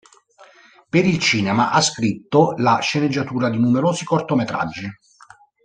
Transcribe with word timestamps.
Per 0.89 1.05
il 1.05 1.19
cinema 1.19 1.69
ha 1.69 1.79
scritto 1.79 2.55
la 2.57 2.79
sceneggiatura 2.79 3.51
di 3.51 3.59
numerosi 3.59 4.03
cortometraggi. 4.03 4.89